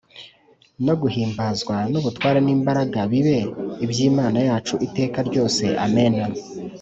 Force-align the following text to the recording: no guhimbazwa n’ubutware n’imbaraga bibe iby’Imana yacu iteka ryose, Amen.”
no 0.85 0.93
guhimbazwa 1.01 1.75
n’ubutware 1.91 2.39
n’imbaraga 2.43 2.99
bibe 3.11 3.39
iby’Imana 3.85 4.39
yacu 4.49 4.73
iteka 4.87 5.19
ryose, 5.29 5.63
Amen.” 5.85 6.15